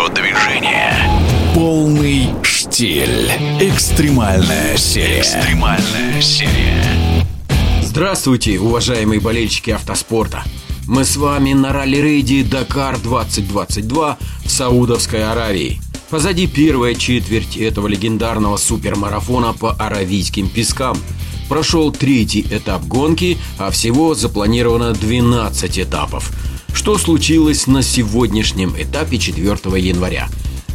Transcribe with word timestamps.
Все 0.00 0.08
движение. 0.14 0.94
Полный 1.54 2.30
штиль. 2.42 3.30
Экстремальная 3.60 4.78
серия. 4.78 5.20
Экстремальная 5.20 6.22
серия. 6.22 7.26
Здравствуйте, 7.82 8.58
уважаемые 8.58 9.20
болельщики 9.20 9.68
автоспорта. 9.70 10.42
Мы 10.86 11.04
с 11.04 11.16
вами 11.16 11.52
на 11.52 11.74
ралли-рейде 11.74 12.44
Дакар 12.44 12.98
2022 12.98 14.16
в 14.42 14.50
Саудовской 14.50 15.22
Аравии. 15.22 15.82
Позади 16.08 16.46
первая 16.46 16.94
четверть 16.94 17.58
этого 17.58 17.86
легендарного 17.86 18.56
супермарафона 18.56 19.52
по 19.52 19.72
аравийским 19.72 20.48
пескам. 20.48 20.96
Прошел 21.50 21.92
третий 21.92 22.46
этап 22.50 22.86
гонки, 22.86 23.36
а 23.58 23.70
всего 23.70 24.14
запланировано 24.14 24.92
12 24.92 25.78
этапов. 25.78 26.32
Что 26.80 26.96
случилось 26.96 27.66
на 27.66 27.82
сегодняшнем 27.82 28.74
этапе 28.74 29.18
4 29.18 29.44
января? 29.78 30.30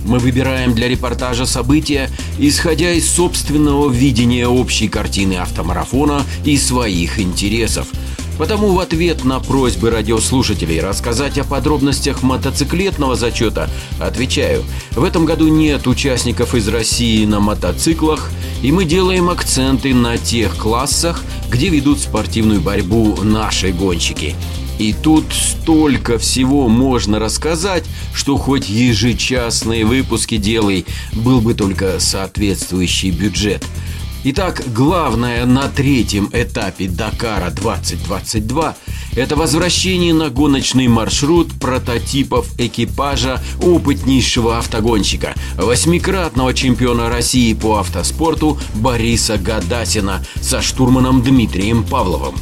Мы 0.06 0.20
выбираем 0.20 0.76
для 0.76 0.88
репортажа 0.88 1.48
события, 1.48 2.12
исходя 2.38 2.92
из 2.92 3.10
собственного 3.10 3.90
видения 3.90 4.48
общей 4.48 4.88
картины 4.88 5.34
автомарафона 5.34 6.22
и 6.44 6.58
своих 6.58 7.20
интересов– 7.20 7.88
Потому 8.38 8.74
в 8.74 8.80
ответ 8.80 9.24
на 9.24 9.40
просьбы 9.40 9.90
радиослушателей 9.90 10.82
рассказать 10.82 11.38
о 11.38 11.46
подробностях 11.46 12.22
мотоциклетного 12.22 13.16
зачета 13.16 13.70
отвечаю. 13.98 14.66
В 14.92 15.06
этом 15.06 15.26
году 15.26 15.48
нет 15.48 15.88
участников 15.88 16.54
из 16.54 16.68
России 16.68 17.26
на 17.26 17.40
мотоциклах, 17.40 18.30
и 18.62 18.74
мы 18.74 18.84
делаем 18.84 19.30
акценты 19.30 19.94
на 19.94 20.18
тех 20.18 20.58
классах, 20.58 21.24
где 21.50 21.70
ведут 21.70 22.00
спортивную 22.00 22.60
борьбу 22.60 23.18
наши 23.24 23.72
гонщики. 23.72 24.36
И 24.80 24.94
тут 24.94 25.26
столько 25.32 26.18
всего 26.18 26.68
можно 26.68 27.20
рассказать, 27.20 27.86
что 28.14 28.38
хоть 28.38 28.70
ежечасные 28.70 29.86
выпуски 29.86 30.38
делай, 30.38 30.86
был 31.14 31.42
бы 31.42 31.54
только 31.54 32.00
соответствующий 32.00 33.12
бюджет– 33.12 33.64
Итак, 34.28 34.64
главное 34.74 35.46
на 35.46 35.68
третьем 35.68 36.32
этапе 36.34 36.88
Дакара 36.88 37.52
2022– 37.52 38.76
это 39.16 39.36
возвращение 39.36 40.16
на 40.16 40.32
гоночный 40.32 40.88
маршрут 40.88 41.52
прототипов 41.60 42.48
экипажа 42.58 43.40
опытнейшего 43.62 44.58
автогонщика, 44.58 45.36
восьмикратного 45.58 46.56
чемпиона 46.56 47.08
России 47.08 47.54
по 47.54 47.76
автоспорту 47.76 48.58
Бориса 48.74 49.38
Гадасина 49.38 50.26
со 50.42 50.64
штурманом 50.64 51.22
Дмитрием 51.22 51.84
Павловым. 51.84 52.34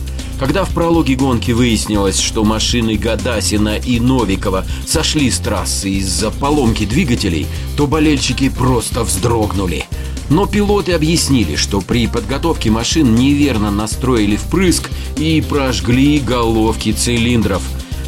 Когда 0.44 0.66
в 0.66 0.72
прологе 0.72 1.16
гонки 1.16 1.52
выяснилось, 1.52 2.20
что 2.20 2.44
машины 2.44 2.98
Гадасина 2.98 3.78
и 3.78 4.02
Новикова 4.02 4.66
сошли 4.86 5.32
с 5.32 5.40
трассы 5.40 5.90
из-за 5.92 6.32
поломки 6.32 6.84
двигателей, 6.84 7.48
то 7.78 7.88
болельщики 7.88 8.50
просто 8.50 9.06
вздрогнули– 9.06 9.86
но 10.30 10.46
пилоты 10.46 10.94
объяснили, 10.94 11.56
что 11.56 11.80
при 11.80 12.08
подготовке 12.08 12.72
машин 12.72 13.14
неверно 13.14 13.72
настроили 13.72 14.36
впрыск 14.36 14.90
и 15.18 15.42
прожгли 15.48 16.20
головки 16.20 16.92
цилиндров. 16.92 17.62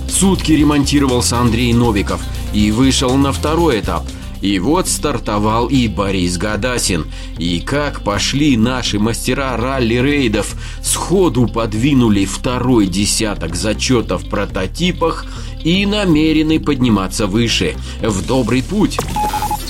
Сутки 0.09 0.53
ремонтировался 0.53 1.39
Андрей 1.39 1.73
Новиков 1.73 2.21
и 2.53 2.71
вышел 2.71 3.15
на 3.15 3.31
второй 3.31 3.81
этап. 3.81 4.03
И 4.45 4.59
вот 4.59 4.87
стартовал 4.87 5.65
и 5.65 5.87
Борис 5.87 6.37
Гадасин. 6.37 7.07
И 7.39 7.59
как 7.61 8.03
пошли 8.03 8.55
наши 8.57 8.99
мастера 8.99 9.57
ралли-рейдов, 9.57 10.53
сходу 10.83 11.47
подвинули 11.47 12.25
второй 12.25 12.85
десяток 12.85 13.55
зачетов 13.55 14.21
в 14.21 14.29
прототипах 14.29 15.25
и 15.63 15.83
намерены 15.87 16.59
подниматься 16.59 17.25
выше, 17.25 17.73
в 18.03 18.23
добрый 18.27 18.61
путь. 18.61 18.99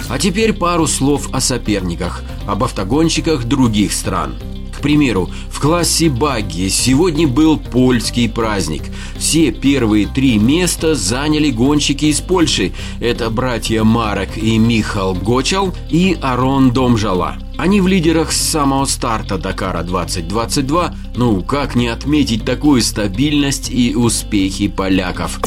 А 0.09 0.19
теперь 0.19 0.51
пару 0.51 0.87
слов 0.87 1.29
о 1.31 1.39
соперниках, 1.39 2.21
об 2.45 2.61
автогонщиках 2.65 3.45
других 3.45 3.93
стран. 3.93 4.35
Примеру, 4.85 5.31
в 5.49 5.59
классе 5.59 6.09
багги 6.09 6.67
сегодня 6.67 7.27
был 7.27 7.57
польский 7.57 8.29
праздник. 8.29 8.83
Все 9.17 9.51
первые 9.51 10.05
три 10.05 10.37
места 10.37 10.93
заняли 10.93 11.49
гонщики 11.49 12.05
из 12.05 12.21
Польши. 12.21 12.71
Это 12.99 13.31
братья 13.31 13.83
Марок 13.83 14.37
и 14.37 14.59
Михал 14.59 15.15
Гочал 15.15 15.73
и 15.89 16.15
Арон 16.21 16.69
Домжала. 16.69 17.37
Они 17.57 17.81
в 17.81 17.87
лидерах 17.87 18.31
с 18.31 18.39
самого 18.39 18.85
старта 18.85 19.39
Дакара 19.39 19.81
2022. 19.81 20.93
Ну, 21.15 21.41
как 21.41 21.73
не 21.73 21.87
отметить 21.87 22.45
такую 22.45 22.83
стабильность 22.83 23.71
и 23.71 23.95
успехи 23.95 24.67
поляков? 24.67 25.39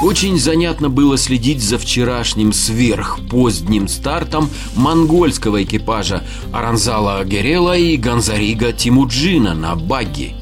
Очень 0.00 0.38
занятно 0.38 0.88
было 0.88 1.18
следить 1.18 1.60
за 1.60 1.76
вчерашним 1.76 2.52
сверхпоздним 2.52 3.88
стартом 3.88 4.48
монгольского 4.76 5.64
экипажа 5.64 6.22
Аранзала 6.52 7.24
Герела 7.24 7.76
и 7.76 7.96
Ганзарига 7.96 8.72
Тимуджина 8.72 9.54
на 9.54 9.74
багги. 9.74 10.36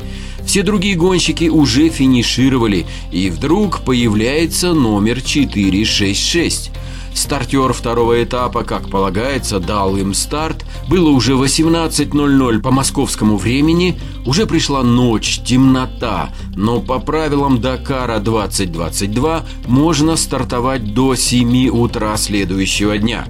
Все 0.44 0.62
другие 0.62 0.94
гонщики 0.94 1.48
уже 1.48 1.88
финишировали, 1.88 2.86
и 3.10 3.30
вдруг 3.30 3.80
появляется 3.80 4.74
номер 4.74 5.22
466. 5.22 6.70
Стартер 7.16 7.72
второго 7.72 8.22
этапа, 8.22 8.62
как 8.62 8.90
полагается, 8.90 9.58
дал 9.58 9.96
им 9.96 10.12
старт. 10.12 10.66
Было 10.86 11.08
уже 11.08 11.32
18.00 11.32 12.60
по 12.60 12.70
московскому 12.70 13.38
времени. 13.38 13.98
Уже 14.26 14.46
пришла 14.46 14.82
ночь, 14.82 15.40
темнота. 15.42 16.28
Но 16.54 16.80
по 16.80 16.98
правилам 16.98 17.58
Дакара 17.62 18.18
2022 18.18 19.46
можно 19.66 20.16
стартовать 20.16 20.92
до 20.92 21.14
7 21.14 21.70
утра 21.70 22.14
следующего 22.18 22.98
дня. 22.98 23.26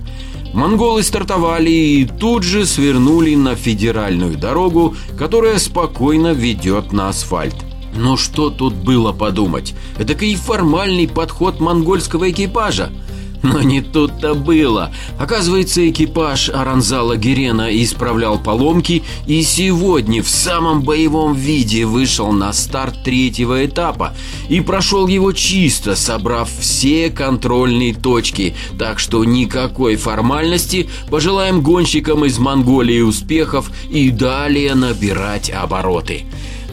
Монголы 0.53 1.05
стартовали 1.05 1.71
и 1.71 2.07
тут 2.07 2.43
же 2.43 2.67
свернули 2.67 3.37
на 3.37 3.55
федеральную 3.55 4.37
дорогу, 4.37 4.97
которая 5.17 5.61
спокойно 5.61 6.33
ведет 6.33 6.93
на 6.93 7.09
асфальт. 7.09 7.55
Но 7.95 8.17
что 8.17 8.51
тут 8.51 8.75
было 8.75 9.13
подумать? 9.13 9.75
Это 9.97 10.13
и 10.13 10.35
формальный 10.35 11.07
подход 11.07 11.61
монгольского 11.61 12.29
экипажа– 12.31 12.91
но 13.47 13.63
не 13.63 13.81
тут-то 13.81 14.35
было. 14.35 14.91
Оказывается, 15.19 15.89
экипаж 15.89 16.51
Аранзала 16.51 17.17
Герена 17.17 17.69
исправлял 17.83 18.39
поломки 18.39 19.03
и 19.27 19.43
сегодня 19.43 20.23
в 20.23 20.29
самом 20.29 20.83
боевом 20.83 21.35
виде 21.35 21.87
вышел 21.87 22.33
на 22.33 22.53
старт 22.53 23.05
третьего 23.05 23.65
этапа 23.65 24.15
и 24.49 24.61
прошел 24.61 25.07
его 25.07 25.33
чисто, 25.33 25.97
собрав 25.97 26.51
все 26.59 27.11
контрольные 27.11 27.95
точки. 27.95 28.55
Так 28.79 28.99
что 28.99 29.25
никакой 29.25 29.97
формальности. 29.97 30.89
Пожелаем 31.11 31.61
гонщикам 31.61 32.25
из 32.25 32.39
Монголии 32.39 33.01
успехов 33.01 33.71
и 33.91 34.11
далее 34.11 34.75
набирать 34.75 35.51
обороты. 35.51 36.25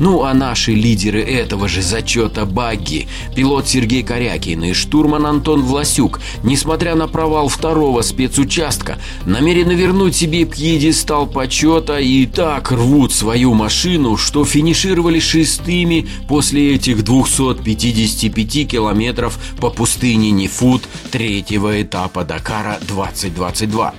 Ну 0.03 0.23
а 0.23 0.33
наши 0.33 0.73
лидеры 0.73 1.21
этого 1.21 1.69
же 1.69 1.81
зачета 1.81 2.45
багги, 2.45 3.07
пилот 3.37 3.69
Сергей 3.69 4.03
Корякин 4.03 4.61
и 4.65 4.73
штурман 4.73 5.25
Антон 5.25 5.61
Власюк, 5.61 6.19
несмотря 6.43 6.95
на 6.95 7.07
провал 7.07 7.47
второго 7.47 8.01
спецучастка, 8.01 8.99
намерены 9.25 9.71
вернуть 9.71 10.13
себе 10.13 10.43
пьедестал 10.43 11.25
почета 11.25 11.99
и 11.99 12.25
так 12.25 12.73
рвут 12.73 13.13
свою 13.13 13.53
машину, 13.53 14.17
что 14.17 14.43
финишировали 14.43 15.21
шестыми 15.21 16.05
после 16.27 16.75
этих 16.75 17.05
255 17.05 18.67
километров 18.67 19.39
по 19.61 19.69
пустыне 19.69 20.31
Нефут 20.31 20.83
третьего 21.11 21.81
этапа 21.81 22.25
Дакара 22.25 22.77
2022. 22.89 23.93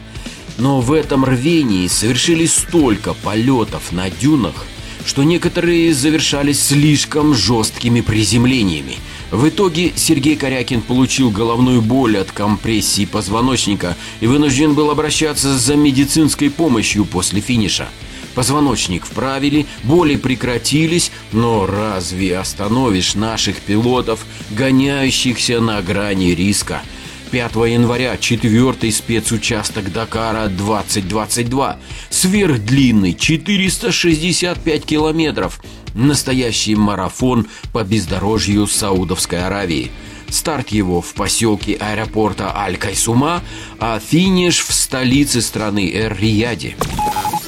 Но 0.59 0.83
в 0.83 0.93
этом 0.93 1.25
рвении 1.25 1.87
совершили 1.87 2.45
столько 2.45 3.15
полетов 3.15 3.91
на 3.91 4.11
дюнах, 4.11 4.67
что 5.07 5.23
некоторые 5.23 5.93
завершались 5.93 6.63
слишком 6.63 7.35
жесткими 7.35 8.01
приземлениями. 8.01 8.97
В 9.31 9.49
итоге 9.49 9.93
Сергей 9.97 10.37
Корякин 10.37 10.81
получил 10.81 11.31
головную 11.31 11.83
боль 11.83 12.19
от 12.19 12.33
компрессии 12.33 13.05
позвоночника 13.05 13.97
и 14.21 14.27
вынужден 14.27 14.75
был 14.75 14.91
обращаться 14.91 15.59
за 15.59 15.77
медицинской 15.77 16.51
помощью 16.51 17.05
после 17.05 17.41
финиша. 17.41 17.89
Позвоночник 18.35 19.07
вправили, 19.07 19.67
боли 19.85 20.17
прекратились, 20.17 21.13
но 21.33 21.67
разве 21.67 22.37
остановишь 22.37 23.15
наших 23.15 23.59
пилотов, 23.59 24.27
гоняющихся 24.51 25.61
на 25.61 25.81
грани 25.83 26.35
риска– 26.35 26.83
5 27.31 27.55
января 27.69 28.17
четвертый 28.17 28.93
спецучасток 28.93 29.93
Дакара 29.93 30.49
2022. 30.49 31.79
Сверхдлинный 32.11 33.15
465 33.15 34.85
километров. 34.85 35.61
Настоящий 35.95 36.75
марафон 36.75 37.47
по 37.73 37.85
бездорожью 37.85 38.67
Саудовской 38.67 39.45
Аравии. 39.45 39.91
Старт 40.29 40.71
его 40.71 41.01
в 41.01 41.15
поселке 41.15 41.75
аэропорта 41.75 42.57
Аль-Кайсума, 42.57 43.43
а 43.79 44.01
финиш 44.01 44.61
в 44.61 44.73
столице 44.73 45.41
страны 45.43 45.93
Эр-Рияде. 45.95 46.77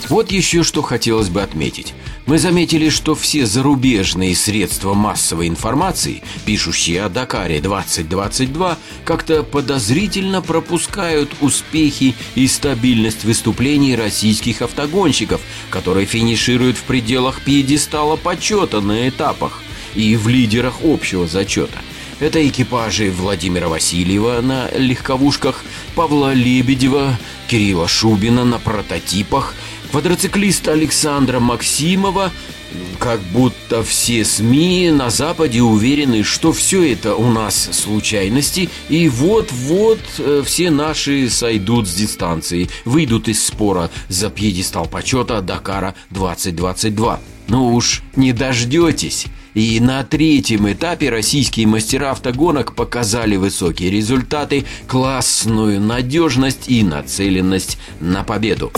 Вот 0.08 0.30
еще 0.30 0.62
что 0.62 0.82
хотелось 0.82 1.28
бы 1.28 1.42
отметить. 1.42 1.94
Мы 2.26 2.38
заметили, 2.38 2.88
что 2.88 3.14
все 3.14 3.44
зарубежные 3.46 4.34
средства 4.36 4.94
массовой 4.94 5.48
информации, 5.48 6.22
пишущие 6.44 7.04
о 7.04 7.08
Дакаре 7.08 7.60
2022, 7.60 8.78
как-то 9.04 9.42
подозрительно 9.42 10.42
пропускают 10.42 11.30
успехи 11.40 12.14
и 12.34 12.46
стабильность 12.46 13.24
выступлений 13.24 13.96
российских 13.96 14.62
автогонщиков, 14.62 15.40
которые 15.70 16.06
финишируют 16.06 16.76
в 16.76 16.82
пределах 16.82 17.40
пьедестала 17.42 18.16
почета 18.16 18.80
на 18.80 19.08
этапах 19.08 19.62
и 19.94 20.16
в 20.16 20.28
лидерах 20.28 20.76
общего 20.84 21.26
зачета. 21.26 21.78
Это 22.18 22.46
экипажи 22.46 23.10
Владимира 23.10 23.68
Васильева 23.68 24.40
на 24.40 24.70
легковушках, 24.70 25.64
Павла 25.94 26.32
Лебедева, 26.32 27.18
Кирилла 27.46 27.88
Шубина 27.88 28.44
на 28.44 28.58
прототипах– 28.58 29.54
квадроциклиста 29.96 30.72
Александра 30.72 31.40
Максимова, 31.40 32.30
как 32.98 33.18
будто 33.32 33.82
все 33.82 34.26
СМИ 34.26 34.90
на 34.90 35.08
Западе 35.08 35.62
уверены, 35.62 36.22
что 36.22 36.52
все 36.52 36.92
это 36.92 37.14
у 37.14 37.30
нас 37.30 37.70
случайности, 37.72 38.68
и 38.90 39.08
вот-вот 39.08 40.00
э, 40.18 40.42
все 40.44 40.70
наши 40.70 41.30
сойдут 41.30 41.88
с 41.88 41.94
дистанции, 41.94 42.68
выйдут 42.84 43.28
из 43.28 43.42
спора 43.46 43.90
за 44.10 44.28
пьедестал 44.28 44.84
почета 44.84 45.40
Дакара 45.40 45.94
2022. 46.10 47.18
Ну 47.48 47.74
уж 47.74 48.02
не 48.16 48.34
дождетесь. 48.34 49.24
И 49.54 49.80
на 49.80 50.04
третьем 50.04 50.70
этапе 50.70 51.08
российские 51.08 51.66
мастера 51.68 52.10
автогонок 52.10 52.74
показали 52.74 53.36
высокие 53.36 53.90
результаты, 53.90 54.66
классную 54.86 55.80
надежность 55.80 56.68
и 56.68 56.82
нацеленность 56.82 57.78
на 58.00 58.24
победу. 58.24 58.70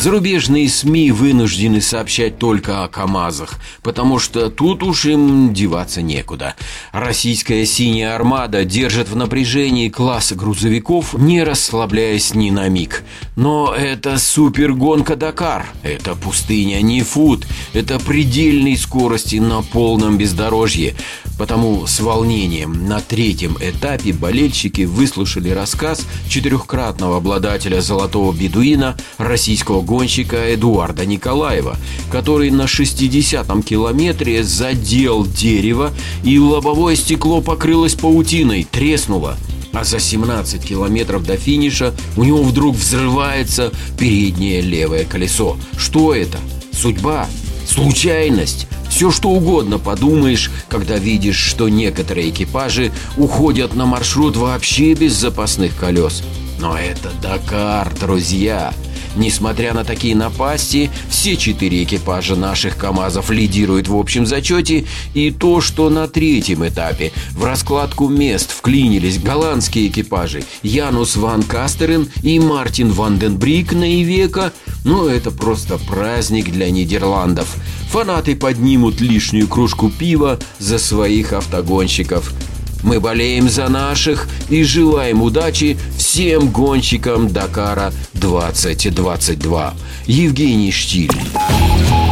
Зарубежные 0.00 0.66
СМИ 0.70 1.10
вынуждены 1.10 1.82
сообщать 1.82 2.38
только 2.38 2.82
о 2.82 2.88
КАМАЗах, 2.88 3.56
потому 3.82 4.18
что 4.18 4.48
тут 4.48 4.82
уж 4.82 5.04
им 5.04 5.52
деваться 5.52 6.00
некуда. 6.00 6.54
Российская 6.90 7.66
«Синяя 7.66 8.14
армада» 8.14 8.64
держит 8.64 9.10
в 9.10 9.16
напряжении 9.16 9.90
класс 9.90 10.32
грузовиков, 10.32 11.12
не 11.12 11.42
расслабляясь 11.44 12.34
ни 12.34 12.48
на 12.48 12.66
миг. 12.70 13.04
Но 13.36 13.74
это 13.74 14.16
супергонка 14.16 15.16
Дакар, 15.16 15.66
это 15.82 16.14
пустыня 16.14 16.80
Нефут, 16.80 17.46
это 17.74 17.98
предельной 17.98 18.78
скорости 18.78 19.36
на 19.36 19.60
полном 19.60 20.16
бездорожье. 20.16 20.94
Потому 21.36 21.86
с 21.86 22.00
волнением 22.00 22.86
на 22.86 23.00
третьем 23.00 23.56
этапе 23.60 24.12
болельщики 24.12 24.82
выслушали 24.82 25.48
рассказ 25.48 26.06
четырехкратного 26.28 27.16
обладателя 27.16 27.80
«Золотого 27.80 28.32
бедуина» 28.32 28.94
российского 29.16 29.80
гонщика 29.90 30.54
Эдуарда 30.54 31.04
Николаева, 31.04 31.76
который 32.12 32.52
на 32.52 32.66
60-м 32.66 33.64
километре 33.64 34.44
задел 34.44 35.26
дерево 35.26 35.90
и 36.22 36.38
лобовое 36.38 36.94
стекло 36.94 37.40
покрылось 37.40 37.96
паутиной, 37.96 38.68
треснуло. 38.70 39.36
А 39.72 39.82
за 39.82 39.98
17 39.98 40.64
километров 40.64 41.24
до 41.24 41.36
финиша 41.36 41.92
у 42.16 42.22
него 42.22 42.40
вдруг 42.44 42.76
взрывается 42.76 43.72
переднее 43.98 44.60
левое 44.60 45.04
колесо. 45.04 45.56
Что 45.76 46.14
это? 46.14 46.38
Судьба? 46.72 47.26
Случайность? 47.68 48.68
Все 48.90 49.10
что 49.10 49.30
угодно 49.30 49.80
подумаешь, 49.80 50.52
когда 50.68 50.98
видишь, 50.98 51.38
что 51.38 51.68
некоторые 51.68 52.30
экипажи 52.30 52.92
уходят 53.16 53.74
на 53.74 53.86
маршрут 53.86 54.36
вообще 54.36 54.94
без 54.94 55.14
запасных 55.14 55.76
колес. 55.76 56.22
Но 56.60 56.78
это 56.78 57.10
Дакар, 57.20 57.92
друзья. 57.98 58.72
Несмотря 59.16 59.74
на 59.74 59.84
такие 59.84 60.14
напасти, 60.14 60.90
все 61.08 61.36
четыре 61.36 61.82
экипажа 61.82 62.36
наших 62.36 62.76
КАМАЗов 62.76 63.30
лидируют 63.30 63.88
в 63.88 63.96
общем 63.96 64.26
зачете, 64.26 64.86
и 65.14 65.30
то, 65.30 65.60
что 65.60 65.90
на 65.90 66.06
третьем 66.06 66.66
этапе 66.66 67.12
в 67.32 67.44
раскладку 67.44 68.08
мест 68.08 68.52
вклинились 68.52 69.18
голландские 69.18 69.88
экипажи 69.88 70.44
Янус 70.62 71.16
Ван 71.16 71.42
Кастерен 71.42 72.08
и 72.22 72.38
Мартин 72.38 72.92
Ван 72.92 73.18
на 73.18 74.02
Ивека, 74.02 74.52
ну 74.84 75.08
это 75.08 75.30
просто 75.30 75.78
праздник 75.78 76.50
для 76.50 76.70
Нидерландов. 76.70 77.56
Фанаты 77.90 78.36
поднимут 78.36 79.00
лишнюю 79.00 79.48
кружку 79.48 79.90
пива 79.90 80.38
за 80.58 80.78
своих 80.78 81.32
автогонщиков– 81.32 82.32
мы 82.82 83.00
болеем 83.00 83.48
за 83.48 83.68
наших 83.68 84.28
и 84.48 84.62
желаем 84.62 85.22
удачи 85.22 85.78
всем 85.96 86.48
гонщикам 86.50 87.28
Дакара 87.28 87.92
2022. 88.14 89.74
Евгений 90.06 90.72
Штиль. 90.72 91.10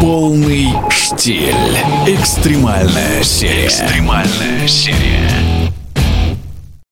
Полный 0.01 0.69
штиль. 0.91 1.55
Экстремальная 2.07 3.23
серия. 3.25 3.67
Экстремальная 3.67 4.69
серия. 4.69 5.48